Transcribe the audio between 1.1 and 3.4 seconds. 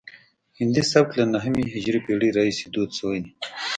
له نهمې هجري پیړۍ راهیسې دود شوی دی